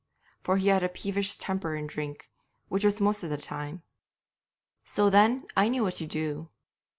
For 0.41 0.57
he 0.57 0.69
had 0.69 0.81
a 0.81 0.89
peevish 0.89 1.35
temper 1.35 1.75
in 1.75 1.85
drink, 1.85 2.31
which 2.69 2.83
was 2.83 2.99
most 2.99 3.21
of 3.23 3.29
the 3.29 3.37
time. 3.37 3.83
'So 4.83 5.11
then, 5.11 5.45
I 5.55 5.69
knew 5.69 5.83
what 5.83 6.01
I 6.01 6.05
would 6.05 6.09
do. 6.09 6.49